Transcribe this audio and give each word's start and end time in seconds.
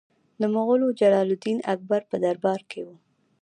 د 0.39 0.41
مغول 0.53 0.81
جلال 0.99 1.29
الدین 1.33 1.57
اکبر 1.73 2.01
په 2.11 2.15
دربار 2.23 2.61
کې 2.71 2.81
و. 2.85 2.87